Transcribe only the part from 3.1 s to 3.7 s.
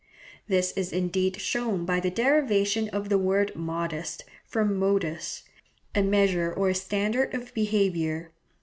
word